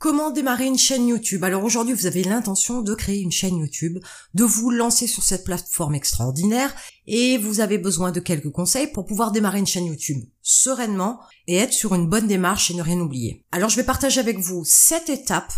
Comment 0.00 0.30
démarrer 0.30 0.64
une 0.64 0.78
chaîne 0.78 1.08
YouTube? 1.08 1.44
Alors 1.44 1.62
aujourd'hui, 1.62 1.92
vous 1.92 2.06
avez 2.06 2.24
l'intention 2.24 2.80
de 2.80 2.94
créer 2.94 3.20
une 3.20 3.30
chaîne 3.30 3.58
YouTube, 3.58 3.98
de 4.32 4.44
vous 4.44 4.70
lancer 4.70 5.06
sur 5.06 5.22
cette 5.22 5.44
plateforme 5.44 5.94
extraordinaire 5.94 6.74
et 7.06 7.36
vous 7.36 7.60
avez 7.60 7.76
besoin 7.76 8.10
de 8.10 8.18
quelques 8.18 8.48
conseils 8.48 8.86
pour 8.86 9.04
pouvoir 9.04 9.30
démarrer 9.30 9.58
une 9.58 9.66
chaîne 9.66 9.84
YouTube 9.84 10.24
sereinement 10.40 11.20
et 11.48 11.56
être 11.56 11.74
sur 11.74 11.94
une 11.94 12.08
bonne 12.08 12.26
démarche 12.26 12.70
et 12.70 12.74
ne 12.74 12.82
rien 12.82 12.98
oublier. 12.98 13.44
Alors 13.52 13.68
je 13.68 13.76
vais 13.76 13.84
partager 13.84 14.20
avec 14.20 14.38
vous 14.38 14.64
sept 14.64 15.10
étapes 15.10 15.52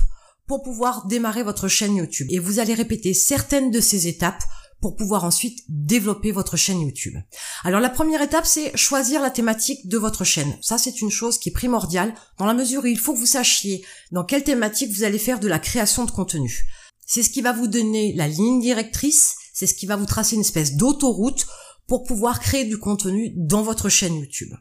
pour 0.49 0.65
pouvoir 0.65 1.07
démarrer 1.07 1.45
votre 1.45 1.69
chaîne 1.69 1.95
YouTube 1.95 2.27
et 2.33 2.41
vous 2.41 2.59
allez 2.59 2.75
répéter 2.75 3.15
certaines 3.15 3.71
de 3.71 3.81
ces 3.81 4.09
étapes 4.09 4.43
pour 4.83 4.97
pouvoir 4.97 5.25
ensuite 5.25 5.61
développer 5.69 6.33
votre 6.33 6.57
chaîne 6.57 6.81
YouTube. 6.81 7.15
Alors 7.63 7.81
la 7.81 7.89
première 7.89 8.21
étape, 8.21 8.45
c'est 8.45 8.77
choisir 8.77 9.23
la 9.23 9.31
thématique 9.31 9.89
de 9.89 9.97
votre 9.97 10.25
chaîne. 10.25 10.59
Ça, 10.61 10.77
c'est 10.77 11.01
une 11.01 11.11
chose 11.11 11.39
qui 11.39 11.49
est 11.49 11.53
primordiale 11.53 12.13
dans 12.37 12.47
la 12.47 12.53
mesure 12.53 12.83
où 12.83 12.87
il 12.87 12.99
faut 12.99 13.15
que 13.15 13.19
vous 13.19 13.25
sachiez 13.25 13.85
dans 14.11 14.25
quelle 14.25 14.43
thématique 14.43 14.93
vous 14.93 15.05
allez 15.05 15.21
faire 15.21 15.39
de 15.39 15.47
la 15.47 15.61
création 15.61 16.05
de 16.05 16.11
contenu. 16.11 16.67
C'est 17.07 17.23
ce 17.23 17.31
qui 17.31 17.43
va 17.43 17.53
vous 17.53 17.69
donner 17.69 18.13
la 18.15 18.27
ligne 18.27 18.61
directrice, 18.61 19.37
c'est 19.55 19.69
ce 19.69 19.75
qui 19.75 19.87
va 19.87 19.97
vous 19.97 20.07
tracer 20.07 20.35
une 20.35 20.41
espèce 20.41 20.75
d'autoroute 20.75 21.47
pour 21.87 22.03
pouvoir 22.03 22.41
créer 22.41 22.65
du 22.65 22.79
contenu 22.79 23.33
dans 23.37 23.63
votre 23.63 23.89
chaîne 23.89 24.17
YouTube. 24.17 24.53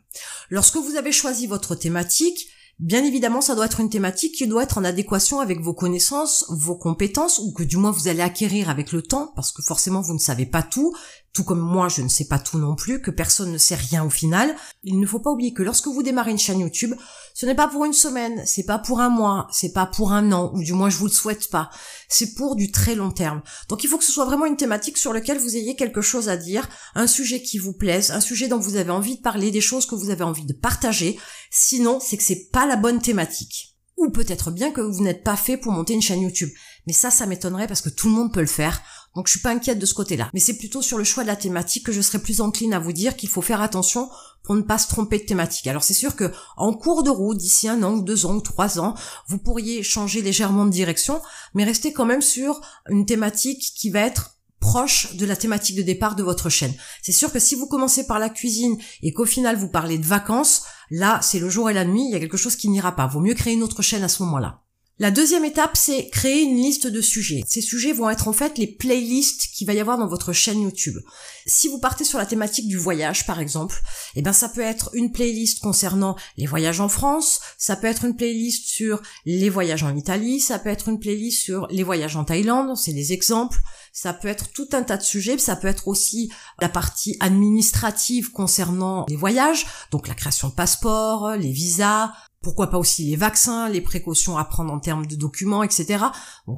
Lorsque 0.50 0.78
vous 0.78 0.98
avez 0.98 1.12
choisi 1.12 1.48
votre 1.48 1.74
thématique, 1.74 2.48
Bien 2.82 3.04
évidemment, 3.04 3.42
ça 3.42 3.54
doit 3.54 3.68
être 3.68 3.80
une 3.80 3.92
thématique 3.92 4.34
qui 4.34 4.48
doit 4.48 4.64
être 4.64 4.80
en 4.80 4.84
adéquation 4.84 5.40
avec 5.40 5.62
vos 5.62 5.76
connaissances, 5.76 6.46
vos 6.50 6.76
compétences, 6.76 7.38
ou 7.38 7.54
que 7.54 7.62
du 7.62 7.78
moins 7.78 7.92
vous 7.92 8.08
allez 8.08 8.22
acquérir 8.22 8.72
avec 8.72 8.92
le 8.92 9.04
temps, 9.04 9.32
parce 9.36 9.52
que 9.52 9.62
forcément 9.62 10.02
vous 10.02 10.16
ne 10.16 10.20
savez 10.20 10.48
pas 10.48 10.64
tout, 10.64 10.92
tout 11.34 11.44
comme 11.44 11.60
moi 11.60 11.88
je 11.88 12.02
ne 12.02 12.10
sais 12.10 12.26
pas 12.26 12.40
tout 12.40 12.58
non 12.58 12.76
plus, 12.76 13.02
que 13.02 13.12
personne 13.12 13.52
ne 13.52 13.58
sait 13.58 13.76
rien 13.76 14.04
au 14.04 14.10
final. 14.10 14.56
Il 14.84 15.00
ne 15.00 15.08
faut 15.08 15.20
pas 15.20 15.32
oublier 15.32 15.54
que 15.54 15.64
lorsque 15.64 15.88
vous 15.88 16.04
démarrez 16.04 16.32
une 16.32 16.38
chaîne 16.38 16.60
YouTube, 16.60 16.94
ce 17.34 17.46
n'est 17.46 17.56
pas 17.56 17.68
pour 17.68 17.86
une 17.86 17.94
semaine, 17.94 18.42
c'est 18.46 18.66
pas 18.66 18.80
pour 18.80 19.00
un 19.00 19.10
mois, 19.10 19.48
c'est 19.52 19.72
pas 19.72 19.86
pour 19.86 20.12
un 20.12 20.32
an, 20.32 20.52
ou 20.54 20.64
du 20.64 20.74
moins 20.74 20.90
je 20.90 20.98
vous 20.98 21.06
le 21.06 21.12
souhaite 21.12 21.50
pas. 21.50 21.70
C'est 22.10 22.36
pour 22.36 22.56
du 22.56 22.72
très 22.72 22.96
long 22.96 23.12
terme. 23.12 23.42
Donc 23.70 23.84
il 23.84 23.88
faut 23.88 23.98
que 23.98 24.04
ce 24.04 24.12
soit 24.12 24.26
vraiment 24.26 24.46
une 24.46 24.58
thématique 24.58 24.98
sur 24.98 25.14
laquelle 25.14 25.40
vous 25.40 25.56
ayez 25.56 25.76
quelque 25.76 26.02
chose 26.02 26.30
à 26.30 26.38
dire, 26.38 26.68
un 26.96 27.08
sujet 27.08 27.42
qui 27.42 27.58
vous 27.58 27.74
plaise, 27.74 28.12
un 28.12 28.22
sujet 28.22 28.48
dont 28.48 28.60
vous 28.60 28.76
avez 28.76 28.92
envie 28.92 29.18
de 29.18 29.22
parler, 29.22 29.52
des 29.52 29.62
choses 29.62 29.86
que 29.86 29.96
vous 29.96 30.10
avez 30.10 30.24
envie 30.24 30.46
de 30.46 30.54
partager. 30.54 31.18
Sinon, 31.50 32.00
c'est 32.02 32.18
que 32.18 32.24
c'est 32.24 32.50
pas 32.52 32.66
la 32.66 32.76
bonne 32.76 33.02
thématique. 33.02 33.78
Ou 33.98 34.10
peut-être 34.10 34.52
bien 34.52 34.72
que 34.72 34.82
vous 34.82 35.04
n'êtes 35.04 35.24
pas 35.24 35.36
fait 35.36 35.58
pour 35.58 35.72
monter 35.72 35.94
une 35.94 36.02
chaîne 36.02 36.22
YouTube. 36.22 36.50
Mais 36.88 36.94
ça, 36.94 37.12
ça 37.12 37.28
m'étonnerait 37.28 37.68
parce 37.68 37.82
que 37.82 37.90
tout 37.90 38.08
le 38.08 38.16
monde 38.16 38.34
peut 38.34 38.42
le 38.42 38.48
faire. 38.48 38.82
Donc 39.16 39.28
je 39.28 39.32
suis 39.32 39.42
pas 39.42 39.52
inquiète 39.52 39.80
de 39.80 39.86
ce 39.86 39.94
côté-là. 39.94 40.30
Mais 40.34 40.40
c'est 40.40 40.58
plutôt 40.58 40.82
sur 40.82 40.98
le 40.98 41.04
choix 41.04 41.24
de 41.24 41.28
la 41.28 41.36
thématique 41.36 41.86
que 41.86 41.92
je 41.92 42.02
serais 42.02 42.20
plus 42.20 42.42
encline 42.42 42.74
à 42.74 42.80
vous 42.80 42.94
dire 42.94 43.16
qu'il 43.18 43.30
faut 43.30 43.42
faire 43.42 43.62
attention 43.62 44.10
pour 44.44 44.56
ne 44.56 44.62
pas 44.62 44.78
se 44.78 44.88
tromper 44.88 45.20
de 45.20 45.26
thématique. 45.26 45.68
Alors 45.68 45.84
c'est 45.84 45.94
sûr 45.94 46.16
que 46.16 46.32
en 46.58 46.74
cours 46.74 47.04
de 47.04 47.10
route, 47.10 47.38
d'ici 47.38 47.68
un 47.68 47.84
an 47.84 47.98
deux 47.98 48.26
ans 48.26 48.40
trois 48.40 48.80
ans, 48.80 48.96
vous 49.28 49.38
pourriez 49.38 49.84
changer 49.84 50.22
légèrement 50.22 50.66
de 50.66 50.72
direction, 50.72 51.22
mais 51.54 51.64
rester 51.64 51.94
quand 51.94 52.06
même 52.06 52.22
sur 52.22 52.62
une 52.90 53.06
thématique 53.06 53.74
qui 53.76 53.90
va 53.90 54.00
être 54.00 54.38
proche 54.62 55.16
de 55.16 55.26
la 55.26 55.36
thématique 55.36 55.76
de 55.76 55.82
départ 55.82 56.16
de 56.16 56.24
votre 56.24 56.50
chaîne. 56.50 56.74
C'est 57.02 57.12
sûr 57.12 57.34
que 57.34 57.40
si 57.40 57.56
vous 57.56 57.68
commencez 57.68 58.06
par 58.06 58.20
la 58.20 58.30
cuisine 58.30 58.78
et 59.02 59.12
qu'au 59.12 59.26
final 59.26 59.58
vous 59.58 59.68
parlez 59.70 59.98
de 59.98 60.06
vacances, 60.06 60.64
là 60.90 61.20
c'est 61.22 61.40
le 61.40 61.50
jour 61.50 61.70
et 61.70 61.74
la 61.74 61.84
nuit, 61.84 62.06
il 62.06 62.12
y 62.12 62.16
a 62.16 62.20
quelque 62.20 62.38
chose 62.38 62.56
qui 62.56 62.70
n'ira 62.70 62.96
pas. 62.96 63.08
Vaut 63.08 63.20
mieux 63.20 63.34
créer 63.34 63.56
une 63.56 63.64
autre 63.64 63.82
chaîne 63.82 64.04
à 64.04 64.08
ce 64.08 64.24
moment-là. 64.24 64.61
La 65.02 65.10
deuxième 65.10 65.46
étape, 65.46 65.78
c'est 65.78 66.10
créer 66.10 66.44
une 66.44 66.58
liste 66.58 66.86
de 66.86 67.02
sujets. 67.02 67.44
Ces 67.48 67.62
sujets 67.62 67.92
vont 67.92 68.12
être 68.12 68.28
en 68.28 68.34
fait 68.34 68.60
les 68.60 68.68
playlists 68.68 69.48
qu'il 69.52 69.66
va 69.66 69.74
y 69.74 69.80
avoir 69.80 69.98
dans 69.98 70.06
votre 70.06 70.32
chaîne 70.32 70.62
YouTube. 70.62 71.00
Si 71.48 71.68
vous 71.70 71.80
partez 71.80 72.04
sur 72.04 72.20
la 72.20 72.28
thématique 72.28 72.68
du 72.68 72.78
voyage, 72.78 73.26
par 73.26 73.40
exemple, 73.40 73.82
eh 74.16 74.22
ben 74.22 74.32
ça 74.32 74.48
peut 74.48 74.62
être 74.62 74.92
une 74.94 75.12
playlist 75.12 75.60
concernant 75.60 76.16
les 76.38 76.46
voyages 76.46 76.82
en 76.82 76.88
France, 76.88 77.42
ça 77.58 77.76
peut 77.76 77.88
être 77.88 78.06
une 78.06 78.16
playlist 78.16 78.68
sur 78.68 79.02
les 79.26 79.50
voyages 79.50 79.82
en 79.82 79.96
Italie, 79.96 80.40
ça 80.40 80.60
peut 80.60 80.70
être 80.70 80.88
une 80.88 81.00
playlist 81.00 81.42
sur 81.42 81.66
les 81.72 81.82
voyages 81.82 82.16
en 82.16 82.24
Thaïlande, 82.24 82.78
c'est 82.78 82.94
des 82.94 83.12
exemples. 83.12 83.58
Ça 83.94 84.14
peut 84.14 84.28
être 84.28 84.52
tout 84.54 84.70
un 84.72 84.84
tas 84.84 84.98
de 84.98 85.02
sujets, 85.02 85.40
ça 85.40 85.56
peut 85.56 85.68
être 85.68 85.88
aussi 85.88 86.32
la 86.62 86.70
partie 86.70 87.18
administrative 87.22 88.32
concernant 88.32 89.08
les 89.10 89.16
voyages, 89.16 89.66
donc 89.90 90.08
la 90.08 90.14
création 90.14 90.50
de 90.50 90.54
passeports, 90.54 91.32
les 91.32 91.52
visas, 91.52 92.12
pourquoi 92.42 92.68
pas 92.68 92.78
aussi 92.78 93.06
les 93.06 93.16
vaccins, 93.16 93.70
les 93.70 93.82
précautions 93.82 94.38
à 94.38 94.46
prendre 94.46 94.74
en 94.74 94.80
termes 94.80 95.06
de 95.06 95.16
documents, 95.16 95.64
etc. 95.64 96.06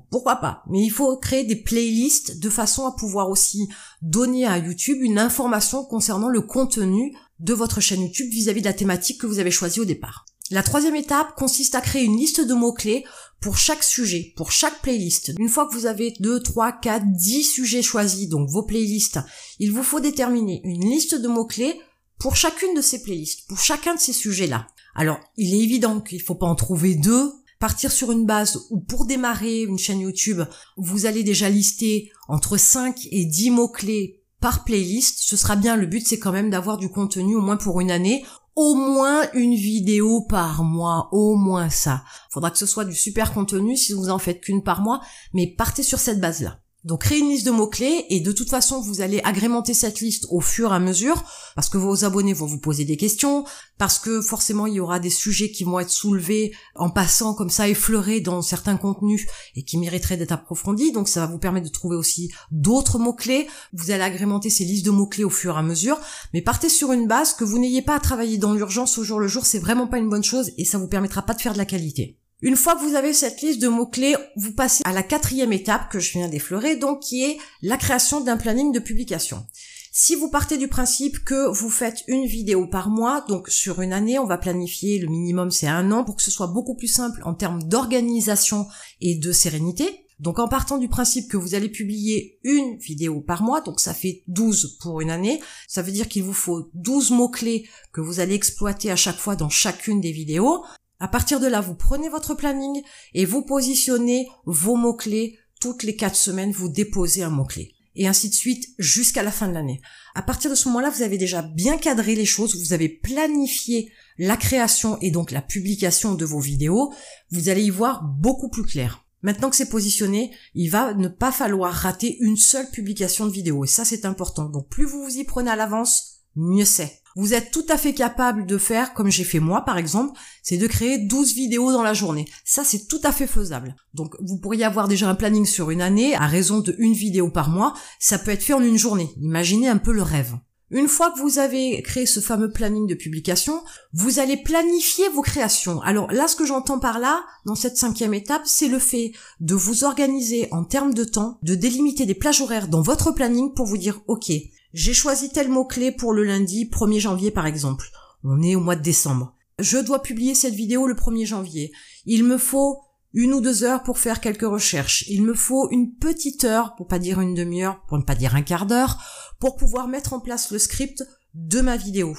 pourquoi 0.10 0.38
pas 0.38 0.64
Mais 0.70 0.82
il 0.82 0.90
faut 0.90 1.18
créer 1.18 1.44
des 1.44 1.58
playlists 1.58 2.40
de 2.40 2.50
façon 2.50 2.86
à 2.88 2.94
pouvoir 2.94 3.30
aussi 3.30 3.68
donner 4.02 4.46
à 4.46 4.58
YouTube 4.58 5.00
une 5.02 5.20
information 5.20 5.84
concernant 5.84 6.30
le 6.30 6.42
contenu 6.42 7.14
de 7.40 7.54
votre 7.54 7.82
chaîne 7.82 8.02
YouTube 8.02 8.30
vis-à-vis 8.30 8.62
de 8.62 8.68
la 8.68 8.74
thématique 8.74 9.20
que 9.20 9.28
vous 9.28 9.40
avez 9.40 9.52
choisie 9.52 9.82
au 9.82 9.86
départ. 9.86 10.26
La 10.52 10.64
troisième 10.64 10.96
étape 10.96 11.36
consiste 11.36 11.76
à 11.76 11.82
créer 11.82 12.04
une 12.04 12.18
liste 12.18 12.42
de 12.42 12.54
mots-clés 12.54 13.06
pour 13.42 13.58
chaque 13.58 13.84
sujet, 13.84 14.34
pour 14.38 14.52
chaque 14.52 14.82
playlist. 14.82 15.34
Une 15.40 15.50
fois 15.50 15.68
que 15.68 15.74
vous 15.74 15.86
avez 15.86 16.14
2, 16.20 16.42
3, 16.42 16.74
4, 16.74 17.06
10 17.12 17.44
sujets 17.44 17.82
choisis, 17.82 18.30
donc 18.30 18.50
vos 18.50 18.64
playlists, 18.64 19.20
il 19.60 19.72
vous 19.72 19.84
faut 19.84 20.00
déterminer 20.00 20.62
une 20.64 20.90
liste 20.90 21.16
de 21.16 21.28
mots-clés 21.28 21.80
pour 22.24 22.38
chacune 22.38 22.74
de 22.74 22.82
ces 22.82 23.04
playlists, 23.04 23.46
pour 23.50 23.60
chacun 23.60 23.96
de 23.96 24.00
ces 24.00 24.14
sujets-là. 24.14 24.68
Alors, 24.96 25.20
il 25.36 25.54
est 25.54 25.62
évident 25.62 26.00
qu'il 26.00 26.20
ne 26.20 26.24
faut 26.24 26.36
pas 26.36 26.46
en 26.46 26.56
trouver 26.56 26.96
deux, 26.96 27.34
partir 27.60 27.92
sur 27.92 28.14
une 28.14 28.26
base 28.26 28.66
où 28.70 28.80
pour 28.80 29.04
démarrer 29.04 29.64
une 29.64 29.78
chaîne 29.78 30.00
YouTube, 30.00 30.42
vous 30.78 31.06
allez 31.06 31.24
déjà 31.24 31.50
lister 31.50 32.14
entre 32.30 32.56
5 32.56 33.10
et 33.12 33.26
10 33.26 33.50
mots-clés 33.50 34.24
par 34.40 34.64
playlist, 34.64 35.20
ce 35.20 35.36
sera 35.36 35.58
bien, 35.58 35.76
le 35.76 35.86
but 35.86 36.08
c'est 36.08 36.18
quand 36.18 36.32
même 36.32 36.50
d'avoir 36.50 36.78
du 36.78 36.88
contenu 36.88 37.36
au 37.36 37.42
moins 37.42 37.58
pour 37.58 37.82
une 37.82 37.92
année, 37.92 38.26
au 38.56 38.74
moins 38.76 39.30
une 39.34 39.56
vidéo 39.56 40.22
par 40.22 40.64
mois, 40.64 41.10
au 41.12 41.36
moins 41.36 41.70
ça. 41.70 42.06
Faudra 42.30 42.52
que 42.52 42.58
ce 42.58 42.66
soit 42.66 42.86
du 42.86 42.96
super 42.96 43.34
contenu 43.34 43.76
si 43.76 43.92
vous 43.92 44.10
en 44.10 44.18
faites 44.18 44.40
qu'une 44.40 44.64
par 44.64 44.82
mois, 44.82 45.02
mais 45.34 45.48
partez 45.48 45.84
sur 45.84 46.00
cette 46.00 46.22
base-là. 46.22 46.63
Donc 46.84 47.02
créez 47.02 47.20
une 47.20 47.30
liste 47.30 47.46
de 47.46 47.52
mots-clés 47.52 48.06
et 48.10 48.20
de 48.20 48.32
toute 48.32 48.50
façon 48.50 48.82
vous 48.82 49.02
allez 49.02 49.22
agrémenter 49.24 49.74
cette 49.74 50.02
liste 50.02 50.28
au 50.30 50.42
fur 50.42 50.72
et 50.72 50.76
à 50.76 50.80
mesure 50.80 51.24
parce 51.56 51.70
que 51.70 51.78
vos 51.78 52.04
abonnés 52.04 52.34
vont 52.34 52.46
vous 52.46 52.60
poser 52.60 52.84
des 52.84 52.98
questions, 52.98 53.46
parce 53.78 54.00
que 54.00 54.22
forcément 54.22 54.66
il 54.66 54.74
y 54.74 54.80
aura 54.80 55.00
des 55.00 55.10
sujets 55.10 55.52
qui 55.52 55.64
vont 55.64 55.80
être 55.80 55.90
soulevés 55.90 56.54
en 56.76 56.90
passant 56.90 57.34
comme 57.34 57.50
ça 57.50 57.70
effleurés 57.70 58.22
dans 58.22 58.42
certains 58.42 58.78
contenus 58.78 59.26
et 59.56 59.64
qui 59.64 59.78
mériteraient 59.78 60.18
d'être 60.18 60.32
approfondis. 60.32 60.92
Donc 60.92 61.08
ça 61.08 61.22
va 61.22 61.28
vous 61.28 61.40
permettre 61.40 61.68
de 61.68 61.72
trouver 61.72 61.96
aussi 61.96 62.32
d'autres 62.52 63.00
mots-clés. 63.00 63.48
Vous 63.74 63.92
allez 63.92 64.04
agrémenter 64.04 64.50
ces 64.50 64.66
listes 64.66 64.86
de 64.86 64.92
mots-clés 64.92 65.24
au 65.24 65.30
fur 65.30 65.56
et 65.56 65.60
à 65.60 65.64
mesure, 65.64 66.00
mais 66.34 66.42
partez 66.42 66.70
sur 66.70 66.92
une 66.92 67.08
base 67.08 67.34
que 67.34 67.44
vous 67.44 67.60
n'ayez 67.60 67.82
pas 67.82 67.96
à 67.96 68.00
travailler 68.00 68.38
dans 68.38 68.54
l'urgence 68.54 68.98
au 68.98 69.04
jour 69.04 69.20
le 69.20 69.28
jour, 69.28 69.46
c'est 69.46 69.60
vraiment 69.60 69.88
pas 69.88 70.00
une 70.00 70.10
bonne 70.10 70.24
chose 70.24 70.52
et 70.58 70.66
ça 70.66 70.78
vous 70.78 70.88
permettra 70.88 71.22
pas 71.22 71.34
de 71.34 71.42
faire 71.42 71.54
de 71.54 71.58
la 71.58 71.66
qualité. 71.66 72.18
Une 72.44 72.58
fois 72.58 72.76
que 72.76 72.84
vous 72.84 72.96
avez 72.96 73.14
cette 73.14 73.42
liste 73.42 73.62
de 73.62 73.70
mots-clés, 73.70 74.18
vous 74.36 74.52
passez 74.52 74.82
à 74.84 74.92
la 74.92 75.02
quatrième 75.02 75.54
étape 75.54 75.90
que 75.90 76.02
je 76.02 76.12
viens 76.12 76.28
d'effleurer, 76.28 76.76
donc 76.76 77.00
qui 77.00 77.24
est 77.24 77.38
la 77.62 77.78
création 77.78 78.20
d'un 78.20 78.36
planning 78.36 78.74
de 78.74 78.80
publication. 78.80 79.46
Si 79.94 80.16
vous 80.16 80.30
partez 80.30 80.58
du 80.58 80.68
principe 80.68 81.24
que 81.24 81.50
vous 81.54 81.70
faites 81.70 82.04
une 82.10 82.26
vidéo 82.26 82.68
par 82.68 82.90
mois, 82.90 83.24
donc 83.30 83.48
sur 83.48 83.82
une 83.82 83.94
année, 83.94 84.20
on 84.20 84.26
va 84.26 84.38
planifier 84.38 85.00
le 85.00 85.08
minimum 85.08 85.52
c'est 85.52 85.68
un 85.68 85.90
an 85.94 86.04
pour 86.04 86.18
que 86.18 86.22
ce 86.22 86.32
soit 86.32 86.48
beaucoup 86.48 86.76
plus 86.76 86.90
simple 86.90 87.22
en 87.24 87.34
termes 87.34 87.64
d'organisation 87.64 88.68
et 89.00 89.16
de 89.16 89.32
sérénité. 89.32 90.06
Donc 90.20 90.38
en 90.38 90.50
partant 90.50 90.78
du 90.78 90.90
principe 90.90 91.30
que 91.30 91.38
vous 91.38 91.56
allez 91.56 91.70
publier 91.70 92.40
une 92.44 92.78
vidéo 92.78 93.22
par 93.22 93.42
mois, 93.42 93.62
donc 93.62 93.80
ça 93.80 93.94
fait 93.94 94.24
12 94.28 94.80
pour 94.82 95.00
une 95.00 95.12
année, 95.12 95.42
ça 95.70 95.82
veut 95.82 95.94
dire 95.94 96.10
qu'il 96.10 96.24
vous 96.24 96.34
faut 96.34 96.70
12 96.74 97.12
mots-clés 97.12 97.70
que 97.94 98.02
vous 98.02 98.20
allez 98.20 98.36
exploiter 98.36 98.92
à 98.92 98.98
chaque 98.98 99.18
fois 99.18 99.38
dans 99.38 99.50
chacune 99.50 100.02
des 100.02 100.12
vidéos. 100.12 100.66
À 101.04 101.10
partir 101.10 101.42
de 101.42 101.48
là, 101.48 101.60
vous 101.60 101.76
prenez 101.76 102.08
votre 102.08 102.34
planning 102.34 102.82
et 103.14 103.26
vous 103.26 103.42
positionnez 103.42 104.30
vos 104.46 104.78
mots-clés. 104.78 105.38
Toutes 105.60 105.84
les 105.84 105.98
quatre 105.98 106.16
semaines, 106.16 106.54
vous 106.54 106.70
déposez 106.70 107.24
un 107.24 107.30
mot-clé. 107.30 107.74
Et 107.96 108.08
ainsi 108.08 108.30
de 108.30 108.34
suite 108.34 108.70
jusqu'à 108.80 109.22
la 109.22 109.34
fin 109.34 109.50
de 109.50 109.54
l'année. 109.54 109.82
À 110.16 110.22
partir 110.22 110.50
de 110.50 110.56
ce 110.56 110.70
moment-là, 110.70 110.90
vous 110.90 111.02
avez 111.02 111.18
déjà 111.18 111.42
bien 111.42 111.78
cadré 111.78 112.16
les 112.16 112.24
choses, 112.24 112.56
vous 112.56 112.72
avez 112.72 112.88
planifié 112.88 113.92
la 114.18 114.38
création 114.38 114.98
et 115.02 115.12
donc 115.12 115.32
la 115.32 115.42
publication 115.42 116.14
de 116.14 116.24
vos 116.24 116.40
vidéos. 116.40 116.94
Vous 117.32 117.50
allez 117.50 117.64
y 117.64 117.70
voir 117.70 118.02
beaucoup 118.06 118.48
plus 118.48 118.64
clair. 118.64 119.04
Maintenant 119.24 119.50
que 119.50 119.58
c'est 119.58 119.68
positionné, 119.68 120.32
il 120.54 120.70
va 120.70 120.94
ne 120.94 121.10
pas 121.10 121.34
falloir 121.34 121.74
rater 121.74 122.16
une 122.22 122.38
seule 122.38 122.72
publication 122.72 123.26
de 123.26 123.34
vidéo. 123.34 123.66
Et 123.66 123.68
ça, 123.68 123.84
c'est 123.84 124.06
important. 124.06 124.46
Donc 124.46 124.70
plus 124.70 124.86
vous 124.86 125.04
vous 125.04 125.18
y 125.18 125.26
prenez 125.26 125.52
à 125.52 125.58
l'avance, 125.58 126.22
mieux 126.38 126.64
c'est. 126.64 127.03
Vous 127.16 127.34
êtes 127.34 127.52
tout 127.52 127.66
à 127.70 127.78
fait 127.78 127.94
capable 127.94 128.46
de 128.46 128.58
faire, 128.58 128.94
comme 128.94 129.10
j'ai 129.10 129.24
fait 129.24 129.40
moi 129.40 129.62
par 129.62 129.78
exemple, 129.78 130.20
c'est 130.42 130.58
de 130.58 130.68
créer 130.68 130.98
12 130.98 131.34
vidéos 131.34 131.72
dans 131.72 131.84
la 131.84 131.94
journée. 131.94 132.26
Ça, 132.44 132.64
c'est 132.64 132.88
tout 132.88 133.00
à 133.04 133.12
fait 133.12 133.28
faisable. 133.28 133.76
Donc, 133.94 134.16
vous 134.22 134.38
pourriez 134.38 134.64
avoir 134.64 134.88
déjà 134.88 135.10
un 135.10 135.16
planning 135.16 135.46
sur 135.46 135.70
une 135.72 135.82
année, 135.82 136.16
à 136.16 136.28
raison 136.28 136.60
de 136.60 136.76
une 136.80 136.94
vidéo 136.94 137.30
par 137.30 137.50
mois. 137.50 137.74
Ça 138.00 138.18
peut 138.18 138.32
être 138.32 138.44
fait 138.44 138.54
en 138.54 138.64
une 138.64 138.78
journée. 138.78 139.10
Imaginez 139.22 139.68
un 139.68 139.78
peu 139.78 139.94
le 139.94 140.04
rêve. 140.04 140.36
Une 140.74 140.88
fois 140.88 141.12
que 141.12 141.20
vous 141.20 141.38
avez 141.38 141.84
créé 141.84 142.08
ce 142.08 142.20
fameux 142.20 142.50
planning 142.50 142.88
de 142.88 142.96
publication, 142.96 143.62
vous 143.94 144.18
allez 144.18 144.38
planifier 144.38 145.08
vos 145.10 145.22
créations. 145.22 145.80
Alors 145.82 146.12
là, 146.12 146.28
ce 146.28 146.36
que 146.36 146.48
j'entends 146.48 146.80
par 146.80 146.98
là, 146.98 147.24
dans 147.46 147.54
cette 147.54 147.78
cinquième 147.78 148.16
étape, 148.16 148.42
c'est 148.46 148.70
le 148.70 148.80
fait 148.80 149.12
de 149.40 149.54
vous 149.54 149.84
organiser 149.84 150.48
en 150.52 150.64
termes 150.64 150.96
de 150.96 151.04
temps, 151.04 151.38
de 151.44 151.54
délimiter 151.54 152.08
des 152.08 152.16
plages 152.16 152.42
horaires 152.42 152.70
dans 152.70 152.82
votre 152.82 153.12
planning 153.12 153.54
pour 153.54 153.68
vous 153.68 153.78
dire, 153.78 154.02
OK, 154.08 154.32
j'ai 154.74 154.94
choisi 154.94 155.30
tel 155.30 155.50
mot-clé 155.50 155.92
pour 155.92 156.14
le 156.14 156.24
lundi 156.24 156.66
1er 156.66 157.00
janvier 157.00 157.32
par 157.32 157.46
exemple. 157.46 157.90
On 158.24 158.42
est 158.42 158.56
au 158.56 158.60
mois 158.60 158.76
de 158.76 158.82
décembre. 158.82 159.36
Je 159.60 159.78
dois 159.78 160.02
publier 160.02 160.34
cette 160.34 160.56
vidéo 160.56 160.88
le 160.88 160.96
1er 160.96 161.26
janvier. 161.26 161.72
Il 162.06 162.24
me 162.24 162.38
faut 162.38 162.80
une 163.14 163.34
ou 163.34 163.42
deux 163.42 163.64
heures 163.64 163.84
pour 163.84 164.00
faire 164.00 164.20
quelques 164.20 164.42
recherches. 164.42 165.06
Il 165.08 165.22
me 165.22 165.36
faut 165.36 165.70
une 165.70 165.94
petite 165.94 166.44
heure, 166.44 166.74
pour 166.76 166.88
pas 166.88 166.98
dire 166.98 167.22
une 167.22 167.36
demi-heure, 167.36 167.82
pour 167.88 168.00
ne 168.00 168.04
pas 168.04 168.16
dire 168.16 168.36
un 168.36 168.42
quart 168.42 168.66
d'heure, 168.66 168.98
pour 169.40 169.56
pouvoir 169.56 169.88
mettre 169.88 170.14
en 170.14 170.20
place 170.20 170.50
le 170.50 170.58
script 170.58 171.04
de 171.36 171.62
ma 171.62 171.78
vidéo. 171.78 172.16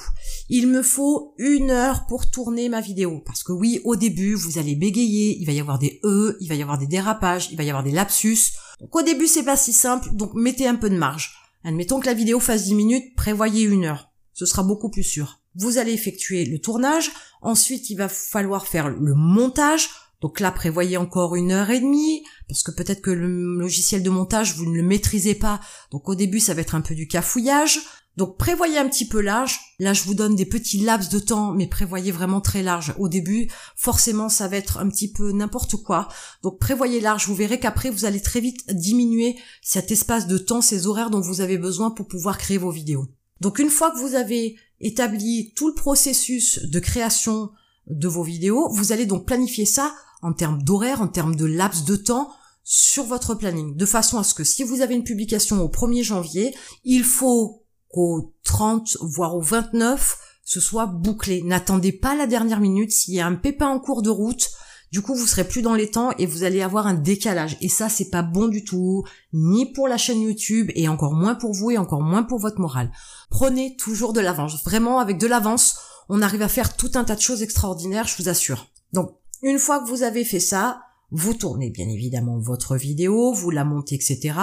Il 0.49 0.67
me 0.67 0.81
faut 0.81 1.33
une 1.37 1.71
heure 1.71 2.05
pour 2.07 2.29
tourner 2.29 2.69
ma 2.69 2.79
vidéo. 2.79 3.21
Parce 3.25 3.43
que 3.43 3.51
oui, 3.51 3.81
au 3.83 3.97
début, 3.97 4.33
vous 4.33 4.57
allez 4.57 4.75
bégayer, 4.75 5.37
il 5.37 5.45
va 5.45 5.51
y 5.51 5.59
avoir 5.59 5.79
des 5.79 5.99
E, 6.03 6.37
il 6.39 6.47
va 6.47 6.55
y 6.55 6.61
avoir 6.61 6.77
des 6.77 6.87
dérapages, 6.87 7.49
il 7.51 7.57
va 7.57 7.63
y 7.63 7.69
avoir 7.69 7.83
des 7.83 7.91
lapsus. 7.91 8.53
Donc 8.79 8.95
au 8.95 9.01
début, 9.01 9.27
c'est 9.27 9.43
pas 9.43 9.57
si 9.57 9.73
simple, 9.73 10.09
donc 10.13 10.33
mettez 10.33 10.67
un 10.67 10.75
peu 10.75 10.89
de 10.89 10.97
marge. 10.97 11.33
Admettons 11.65 11.99
que 11.99 12.05
la 12.05 12.13
vidéo 12.13 12.39
fasse 12.39 12.63
10 12.65 12.75
minutes, 12.75 13.15
prévoyez 13.15 13.63
une 13.63 13.85
heure. 13.85 14.11
Ce 14.33 14.45
sera 14.45 14.63
beaucoup 14.63 14.89
plus 14.89 15.03
sûr. 15.03 15.41
Vous 15.55 15.77
allez 15.77 15.93
effectuer 15.93 16.45
le 16.45 16.59
tournage, 16.59 17.11
ensuite 17.41 17.89
il 17.89 17.95
va 17.95 18.07
falloir 18.07 18.67
faire 18.67 18.89
le 18.89 19.15
montage, 19.15 19.89
donc 20.21 20.39
là, 20.39 20.51
prévoyez 20.51 20.97
encore 20.97 21.35
une 21.35 21.51
heure 21.51 21.69
et 21.69 21.79
demie, 21.79 22.23
parce 22.47 22.63
que 22.63 22.71
peut-être 22.71 23.01
que 23.01 23.11
le 23.11 23.27
logiciel 23.59 24.01
de 24.01 24.09
montage, 24.09 24.55
vous 24.55 24.65
ne 24.65 24.77
le 24.77 24.83
maîtrisez 24.83 25.35
pas. 25.35 25.59
Donc 25.91 26.09
au 26.09 26.15
début, 26.15 26.39
ça 26.39 26.53
va 26.53 26.61
être 26.61 26.75
un 26.75 26.81
peu 26.81 26.95
du 26.95 27.07
cafouillage. 27.07 27.79
Donc 28.17 28.37
prévoyez 28.37 28.77
un 28.77 28.87
petit 28.87 29.07
peu 29.07 29.19
large. 29.19 29.59
Là, 29.79 29.93
je 29.93 30.03
vous 30.03 30.13
donne 30.13 30.35
des 30.35 30.45
petits 30.45 30.79
laps 30.79 31.09
de 31.09 31.19
temps, 31.19 31.51
mais 31.51 31.67
prévoyez 31.67 32.11
vraiment 32.11 32.41
très 32.41 32.63
large. 32.63 32.93
Au 32.97 33.09
début, 33.09 33.49
forcément, 33.75 34.29
ça 34.29 34.47
va 34.47 34.57
être 34.57 34.77
un 34.77 34.89
petit 34.89 35.11
peu 35.11 35.31
n'importe 35.31 35.75
quoi. 35.77 36.07
Donc 36.41 36.59
prévoyez 36.59 37.01
large. 37.01 37.27
Vous 37.27 37.35
verrez 37.35 37.59
qu'après, 37.59 37.89
vous 37.89 38.05
allez 38.05 38.21
très 38.21 38.39
vite 38.39 38.65
diminuer 38.73 39.35
cet 39.61 39.91
espace 39.91 40.27
de 40.27 40.37
temps, 40.37 40.61
ces 40.61 40.87
horaires 40.87 41.09
dont 41.09 41.21
vous 41.21 41.41
avez 41.41 41.57
besoin 41.57 41.91
pour 41.91 42.07
pouvoir 42.07 42.37
créer 42.37 42.57
vos 42.57 42.71
vidéos. 42.71 43.07
Donc 43.41 43.59
une 43.59 43.69
fois 43.69 43.91
que 43.91 43.99
vous 43.99 44.15
avez 44.15 44.55
établi 44.79 45.51
tout 45.55 45.67
le 45.67 45.73
processus 45.73 46.63
de 46.63 46.79
création 46.79 47.51
de 47.87 48.07
vos 48.07 48.23
vidéos, 48.23 48.69
vous 48.71 48.91
allez 48.91 49.05
donc 49.05 49.25
planifier 49.25 49.65
ça 49.65 49.93
en 50.21 50.33
termes 50.33 50.63
d'horaire, 50.63 51.01
en 51.01 51.07
termes 51.07 51.35
de 51.35 51.45
laps 51.45 51.83
de 51.83 51.95
temps 51.95 52.31
sur 52.63 53.03
votre 53.03 53.35
planning, 53.35 53.75
de 53.75 53.85
façon 53.85 54.17
à 54.17 54.23
ce 54.23 54.33
que 54.33 54.43
si 54.43 54.63
vous 54.63 54.81
avez 54.81 54.95
une 54.95 55.03
publication 55.03 55.61
au 55.61 55.67
1er 55.67 56.01
janvier, 56.01 56.55
il 56.83 57.03
faut 57.03 57.64
qu'au 57.95 58.33
30, 58.43 58.97
voire 58.99 59.37
au 59.37 59.41
29, 59.41 60.17
ce 60.43 60.59
soit 60.59 60.85
bouclé. 60.85 61.41
N'attendez 61.43 61.93
pas 61.93 62.13
la 62.13 62.27
dernière 62.27 62.59
minute. 62.59 62.91
S'il 62.91 63.13
y 63.13 63.21
a 63.21 63.25
un 63.25 63.35
pépin 63.35 63.67
en 63.67 63.79
cours 63.79 64.01
de 64.01 64.09
route, 64.09 64.49
du 64.91 65.01
coup, 65.01 65.15
vous 65.15 65.25
serez 65.25 65.47
plus 65.47 65.61
dans 65.61 65.73
les 65.73 65.89
temps 65.89 66.11
et 66.17 66.25
vous 66.25 66.43
allez 66.43 66.61
avoir 66.61 66.87
un 66.87 66.93
décalage. 66.93 67.57
Et 67.61 67.69
ça, 67.69 67.87
c'est 67.87 68.09
pas 68.09 68.21
bon 68.21 68.49
du 68.49 68.65
tout, 68.65 69.05
ni 69.31 69.71
pour 69.71 69.87
la 69.87 69.97
chaîne 69.97 70.21
YouTube 70.21 70.71
et 70.75 70.89
encore 70.89 71.13
moins 71.13 71.35
pour 71.35 71.53
vous 71.53 71.71
et 71.71 71.77
encore 71.77 72.01
moins 72.01 72.23
pour 72.23 72.37
votre 72.37 72.59
morale. 72.59 72.91
Prenez 73.29 73.77
toujours 73.77 74.11
de 74.11 74.19
l'avance. 74.19 74.61
Vraiment, 74.65 74.99
avec 74.99 75.17
de 75.17 75.27
l'avance, 75.27 75.77
on 76.09 76.21
arrive 76.21 76.41
à 76.41 76.49
faire 76.49 76.75
tout 76.75 76.91
un 76.95 77.05
tas 77.05 77.15
de 77.15 77.21
choses 77.21 77.43
extraordinaires, 77.43 78.07
je 78.07 78.21
vous 78.21 78.27
assure. 78.27 78.67
Donc, 78.91 79.11
une 79.41 79.57
fois 79.59 79.79
que 79.79 79.87
vous 79.87 80.03
avez 80.03 80.25
fait 80.25 80.41
ça, 80.41 80.81
vous 81.11 81.33
tournez 81.33 81.69
bien 81.69 81.87
évidemment 81.87 82.39
votre 82.39 82.75
vidéo, 82.75 83.31
vous 83.31 83.51
la 83.51 83.63
montez, 83.63 83.95
etc. 83.95 84.33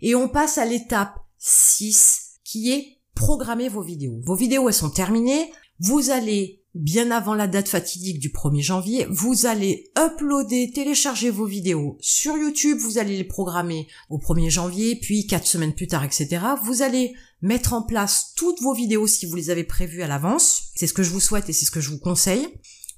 Et 0.00 0.14
on 0.14 0.28
passe 0.28 0.56
à 0.56 0.64
l'étape 0.64 1.18
6 1.38 2.24
qui 2.44 2.72
est 2.72 2.93
programmer 3.14 3.68
vos 3.68 3.82
vidéos. 3.82 4.20
Vos 4.24 4.34
vidéos, 4.34 4.68
elles 4.68 4.74
sont 4.74 4.90
terminées. 4.90 5.50
Vous 5.80 6.10
allez, 6.10 6.62
bien 6.74 7.10
avant 7.10 7.34
la 7.34 7.46
date 7.46 7.68
fatidique 7.68 8.18
du 8.18 8.30
1er 8.30 8.62
janvier, 8.62 9.06
vous 9.10 9.46
allez 9.46 9.90
uploader, 9.98 10.70
télécharger 10.72 11.30
vos 11.30 11.46
vidéos 11.46 11.96
sur 12.00 12.36
YouTube. 12.36 12.78
Vous 12.78 12.98
allez 12.98 13.16
les 13.16 13.24
programmer 13.24 13.88
au 14.10 14.18
1er 14.18 14.50
janvier, 14.50 14.96
puis 14.96 15.26
quatre 15.26 15.46
semaines 15.46 15.74
plus 15.74 15.86
tard, 15.86 16.04
etc. 16.04 16.40
Vous 16.64 16.82
allez 16.82 17.14
mettre 17.42 17.72
en 17.72 17.82
place 17.82 18.32
toutes 18.36 18.60
vos 18.62 18.74
vidéos 18.74 19.06
si 19.06 19.26
vous 19.26 19.36
les 19.36 19.50
avez 19.50 19.64
prévues 19.64 20.02
à 20.02 20.08
l'avance. 20.08 20.70
C'est 20.74 20.86
ce 20.86 20.94
que 20.94 21.02
je 21.02 21.10
vous 21.10 21.20
souhaite 21.20 21.48
et 21.48 21.52
c'est 21.52 21.66
ce 21.66 21.70
que 21.70 21.80
je 21.80 21.90
vous 21.90 21.98
conseille. 21.98 22.48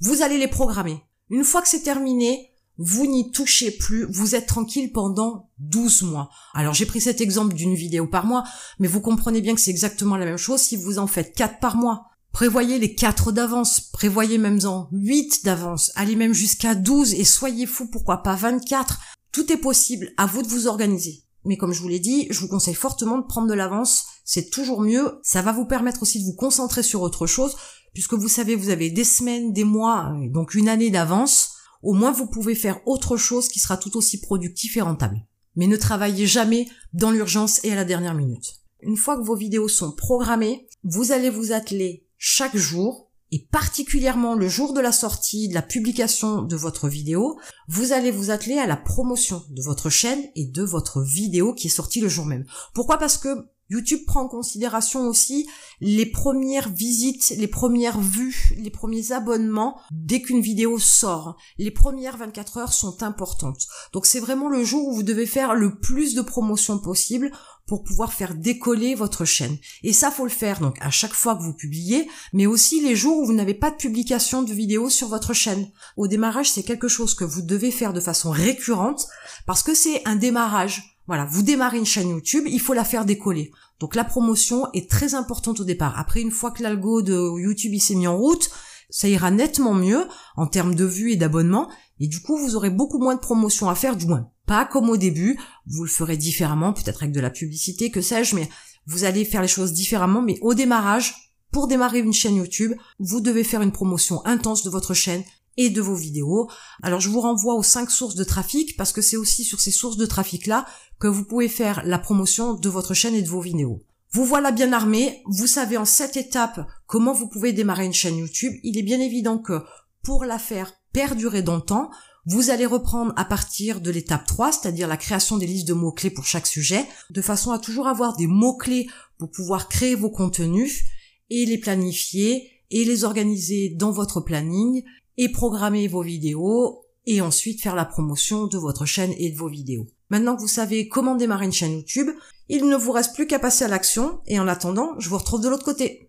Vous 0.00 0.22
allez 0.22 0.38
les 0.38 0.48
programmer. 0.48 0.98
Une 1.30 1.44
fois 1.44 1.62
que 1.62 1.68
c'est 1.68 1.82
terminé, 1.82 2.52
vous 2.78 3.06
n'y 3.06 3.30
touchez 3.30 3.70
plus, 3.70 4.06
vous 4.10 4.34
êtes 4.34 4.46
tranquille 4.46 4.92
pendant 4.92 5.50
12 5.58 6.02
mois. 6.02 6.30
Alors 6.54 6.74
j'ai 6.74 6.86
pris 6.86 7.00
cet 7.00 7.20
exemple 7.20 7.54
d'une 7.54 7.74
vidéo 7.74 8.06
par 8.06 8.26
mois, 8.26 8.44
mais 8.78 8.88
vous 8.88 9.00
comprenez 9.00 9.40
bien 9.40 9.54
que 9.54 9.60
c'est 9.60 9.70
exactement 9.70 10.16
la 10.16 10.26
même 10.26 10.36
chose 10.36 10.60
si 10.60 10.76
vous 10.76 10.98
en 10.98 11.06
faites 11.06 11.34
4 11.34 11.58
par 11.58 11.76
mois. 11.76 12.06
Prévoyez 12.32 12.78
les 12.78 12.94
4 12.94 13.32
d'avance, 13.32 13.80
prévoyez 13.80 14.36
même 14.36 14.58
en 14.66 14.88
8 14.92 15.44
d'avance, 15.44 15.90
allez 15.94 16.16
même 16.16 16.34
jusqu'à 16.34 16.74
12 16.74 17.14
et 17.14 17.24
soyez 17.24 17.66
fous, 17.66 17.88
pourquoi 17.88 18.22
pas 18.22 18.34
24. 18.34 19.00
Tout 19.32 19.50
est 19.50 19.56
possible, 19.56 20.12
à 20.18 20.26
vous 20.26 20.42
de 20.42 20.48
vous 20.48 20.66
organiser. 20.66 21.22
Mais 21.46 21.56
comme 21.56 21.72
je 21.72 21.80
vous 21.80 21.88
l'ai 21.88 22.00
dit, 22.00 22.26
je 22.28 22.40
vous 22.40 22.48
conseille 22.48 22.74
fortement 22.74 23.18
de 23.18 23.26
prendre 23.26 23.48
de 23.48 23.54
l'avance, 23.54 24.04
c'est 24.24 24.50
toujours 24.50 24.82
mieux, 24.82 25.18
ça 25.22 25.40
va 25.40 25.52
vous 25.52 25.64
permettre 25.64 26.02
aussi 26.02 26.20
de 26.20 26.26
vous 26.26 26.34
concentrer 26.34 26.82
sur 26.82 27.00
autre 27.00 27.26
chose, 27.26 27.56
puisque 27.94 28.14
vous 28.14 28.28
savez, 28.28 28.54
vous 28.54 28.68
avez 28.68 28.90
des 28.90 29.04
semaines, 29.04 29.52
des 29.54 29.64
mois, 29.64 30.12
donc 30.30 30.54
une 30.54 30.68
année 30.68 30.90
d'avance, 30.90 31.55
au 31.86 31.92
moins 31.92 32.10
vous 32.10 32.26
pouvez 32.26 32.56
faire 32.56 32.80
autre 32.84 33.16
chose 33.16 33.48
qui 33.48 33.60
sera 33.60 33.76
tout 33.76 33.96
aussi 33.96 34.20
productif 34.20 34.76
et 34.76 34.80
rentable. 34.80 35.24
Mais 35.54 35.68
ne 35.68 35.76
travaillez 35.76 36.26
jamais 36.26 36.66
dans 36.92 37.12
l'urgence 37.12 37.64
et 37.64 37.70
à 37.70 37.76
la 37.76 37.84
dernière 37.84 38.14
minute. 38.14 38.56
Une 38.80 38.96
fois 38.96 39.16
que 39.16 39.24
vos 39.24 39.36
vidéos 39.36 39.68
sont 39.68 39.92
programmées, 39.92 40.66
vous 40.82 41.12
allez 41.12 41.30
vous 41.30 41.52
atteler 41.52 42.04
chaque 42.18 42.56
jour, 42.56 43.12
et 43.30 43.46
particulièrement 43.52 44.34
le 44.34 44.48
jour 44.48 44.72
de 44.72 44.80
la 44.80 44.90
sortie, 44.90 45.48
de 45.48 45.54
la 45.54 45.62
publication 45.62 46.42
de 46.42 46.56
votre 46.56 46.88
vidéo, 46.88 47.38
vous 47.68 47.92
allez 47.92 48.10
vous 48.10 48.30
atteler 48.30 48.58
à 48.58 48.66
la 48.66 48.76
promotion 48.76 49.44
de 49.50 49.62
votre 49.62 49.88
chaîne 49.88 50.24
et 50.34 50.44
de 50.44 50.64
votre 50.64 51.02
vidéo 51.02 51.54
qui 51.54 51.68
est 51.68 51.70
sortie 51.70 52.00
le 52.00 52.08
jour 52.08 52.26
même. 52.26 52.46
Pourquoi? 52.74 52.98
Parce 52.98 53.16
que 53.16 53.28
YouTube 53.68 54.00
prend 54.06 54.22
en 54.22 54.28
considération 54.28 55.08
aussi 55.08 55.48
les 55.80 56.06
premières 56.06 56.70
visites, 56.70 57.34
les 57.36 57.48
premières 57.48 58.00
vues, 58.00 58.54
les 58.58 58.70
premiers 58.70 59.12
abonnements 59.12 59.78
dès 59.90 60.22
qu'une 60.22 60.40
vidéo 60.40 60.78
sort. 60.78 61.36
Les 61.58 61.70
premières 61.70 62.16
24 62.16 62.58
heures 62.58 62.72
sont 62.72 63.02
importantes. 63.02 63.66
Donc 63.92 64.06
c'est 64.06 64.20
vraiment 64.20 64.48
le 64.48 64.64
jour 64.64 64.88
où 64.88 64.94
vous 64.94 65.02
devez 65.02 65.26
faire 65.26 65.54
le 65.54 65.78
plus 65.78 66.14
de 66.14 66.22
promotion 66.22 66.78
possible 66.78 67.30
pour 67.66 67.82
pouvoir 67.82 68.12
faire 68.12 68.34
décoller 68.34 68.94
votre 68.94 69.24
chaîne. 69.24 69.58
Et 69.82 69.92
ça, 69.92 70.10
faut 70.10 70.24
le 70.24 70.30
faire 70.30 70.60
donc 70.60 70.76
à 70.80 70.90
chaque 70.90 71.12
fois 71.12 71.34
que 71.34 71.42
vous 71.42 71.52
publiez, 71.52 72.08
mais 72.32 72.46
aussi 72.46 72.80
les 72.80 72.94
jours 72.94 73.18
où 73.18 73.26
vous 73.26 73.32
n'avez 73.32 73.54
pas 73.54 73.70
de 73.70 73.76
publication 73.76 74.42
de 74.42 74.52
vidéos 74.52 74.88
sur 74.88 75.08
votre 75.08 75.32
chaîne. 75.32 75.68
Au 75.96 76.06
démarrage, 76.06 76.50
c'est 76.50 76.62
quelque 76.62 76.88
chose 76.88 77.14
que 77.14 77.24
vous 77.24 77.42
devez 77.42 77.72
faire 77.72 77.92
de 77.92 78.00
façon 78.00 78.30
récurrente 78.30 79.06
parce 79.46 79.62
que 79.62 79.74
c'est 79.74 80.06
un 80.06 80.16
démarrage. 80.16 80.95
Voilà, 81.06 81.24
vous 81.24 81.42
démarrez 81.42 81.78
une 81.78 81.86
chaîne 81.86 82.10
YouTube, 82.10 82.44
il 82.46 82.60
faut 82.60 82.74
la 82.74 82.84
faire 82.84 83.04
décoller. 83.04 83.52
Donc 83.78 83.94
la 83.94 84.04
promotion 84.04 84.66
est 84.72 84.90
très 84.90 85.14
importante 85.14 85.60
au 85.60 85.64
départ. 85.64 85.98
Après, 85.98 86.20
une 86.20 86.30
fois 86.30 86.50
que 86.50 86.62
l'algo 86.62 87.02
de 87.02 87.40
YouTube 87.40 87.78
s'est 87.78 87.94
mis 87.94 88.06
en 88.06 88.16
route, 88.16 88.50
ça 88.90 89.08
ira 89.08 89.30
nettement 89.30 89.74
mieux 89.74 90.06
en 90.36 90.46
termes 90.46 90.74
de 90.74 90.84
vues 90.84 91.12
et 91.12 91.16
d'abonnements. 91.16 91.70
Et 92.00 92.08
du 92.08 92.20
coup, 92.20 92.36
vous 92.36 92.56
aurez 92.56 92.70
beaucoup 92.70 92.98
moins 92.98 93.14
de 93.14 93.20
promotion 93.20 93.68
à 93.68 93.74
faire, 93.74 93.96
du 93.96 94.06
moins 94.06 94.30
pas 94.46 94.64
comme 94.64 94.88
au 94.88 94.96
début. 94.96 95.38
Vous 95.66 95.84
le 95.84 95.90
ferez 95.90 96.16
différemment, 96.16 96.72
peut-être 96.72 97.02
avec 97.02 97.12
de 97.12 97.20
la 97.20 97.30
publicité, 97.30 97.90
que 97.90 98.00
sais-je, 98.00 98.36
mais 98.36 98.48
vous 98.86 99.04
allez 99.04 99.24
faire 99.24 99.42
les 99.42 99.48
choses 99.48 99.72
différemment. 99.72 100.22
Mais 100.22 100.38
au 100.40 100.54
démarrage, 100.54 101.32
pour 101.50 101.66
démarrer 101.68 101.98
une 101.98 102.12
chaîne 102.12 102.36
YouTube, 102.36 102.72
vous 102.98 103.20
devez 103.20 103.44
faire 103.44 103.62
une 103.62 103.72
promotion 103.72 104.24
intense 104.24 104.62
de 104.62 104.70
votre 104.70 104.94
chaîne 104.94 105.24
et 105.56 105.70
de 105.70 105.80
vos 105.80 105.94
vidéos. 105.94 106.50
Alors 106.82 107.00
je 107.00 107.08
vous 107.08 107.20
renvoie 107.20 107.54
aux 107.54 107.62
cinq 107.62 107.90
sources 107.90 108.14
de 108.14 108.24
trafic 108.24 108.76
parce 108.76 108.92
que 108.92 109.02
c'est 109.02 109.16
aussi 109.16 109.44
sur 109.44 109.60
ces 109.60 109.70
sources 109.70 109.96
de 109.96 110.06
trafic 110.06 110.46
là 110.46 110.66
que 110.98 111.08
vous 111.08 111.24
pouvez 111.24 111.48
faire 111.48 111.82
la 111.84 111.98
promotion 111.98 112.54
de 112.54 112.68
votre 112.68 112.94
chaîne 112.94 113.14
et 113.14 113.22
de 113.22 113.28
vos 113.28 113.40
vidéos. 113.40 113.82
Vous 114.12 114.24
voilà 114.24 114.50
bien 114.50 114.72
armé, 114.72 115.22
vous 115.26 115.46
savez 115.46 115.76
en 115.76 115.84
cette 115.84 116.16
étape 116.16 116.66
comment 116.86 117.12
vous 117.12 117.28
pouvez 117.28 117.52
démarrer 117.52 117.84
une 117.84 117.92
chaîne 117.92 118.16
YouTube. 118.16 118.54
Il 118.62 118.78
est 118.78 118.82
bien 118.82 119.00
évident 119.00 119.38
que 119.38 119.62
pour 120.02 120.24
la 120.24 120.38
faire 120.38 120.72
perdurer 120.92 121.42
dans 121.42 121.56
le 121.56 121.62
temps, 121.62 121.90
vous 122.24 122.50
allez 122.50 122.66
reprendre 122.66 123.12
à 123.16 123.24
partir 123.24 123.80
de 123.80 123.90
l'étape 123.90 124.26
3, 124.26 124.52
c'est-à-dire 124.52 124.88
la 124.88 124.96
création 124.96 125.36
des 125.36 125.46
listes 125.46 125.68
de 125.68 125.74
mots-clés 125.74 126.10
pour 126.10 126.24
chaque 126.24 126.46
sujet, 126.46 126.84
de 127.10 127.22
façon 127.22 127.52
à 127.52 127.58
toujours 127.58 127.86
avoir 127.86 128.16
des 128.16 128.26
mots-clés 128.26 128.88
pour 129.18 129.30
pouvoir 129.30 129.68
créer 129.68 129.94
vos 129.94 130.10
contenus 130.10 130.84
et 131.30 131.46
les 131.46 131.58
planifier 131.58 132.50
et 132.70 132.84
les 132.84 133.04
organiser 133.04 133.70
dans 133.76 133.92
votre 133.92 134.20
planning 134.20 134.82
et 135.16 135.30
programmer 135.30 135.88
vos 135.88 136.02
vidéos 136.02 136.84
et 137.06 137.20
ensuite 137.20 137.62
faire 137.62 137.74
la 137.74 137.84
promotion 137.84 138.46
de 138.46 138.58
votre 138.58 138.84
chaîne 138.84 139.14
et 139.18 139.30
de 139.30 139.36
vos 139.36 139.48
vidéos. 139.48 139.86
Maintenant 140.10 140.36
que 140.36 140.40
vous 140.40 140.48
savez 140.48 140.88
comment 140.88 141.16
démarrer 141.16 141.46
une 141.46 141.52
chaîne 141.52 141.76
YouTube, 141.76 142.10
il 142.48 142.68
ne 142.68 142.76
vous 142.76 142.92
reste 142.92 143.14
plus 143.14 143.26
qu'à 143.26 143.38
passer 143.38 143.64
à 143.64 143.68
l'action 143.68 144.20
et 144.26 144.38
en 144.38 144.48
attendant, 144.48 144.98
je 144.98 145.08
vous 145.08 145.18
retrouve 145.18 145.40
de 145.40 145.48
l'autre 145.48 145.64
côté. 145.64 146.05